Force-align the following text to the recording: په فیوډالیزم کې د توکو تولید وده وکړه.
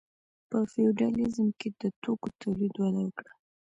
په 0.49 0.57
فیوډالیزم 0.71 1.47
کې 1.59 1.69
د 1.81 1.83
توکو 2.01 2.27
تولید 2.41 2.73
وده 2.77 3.01
وکړه. 3.05 3.31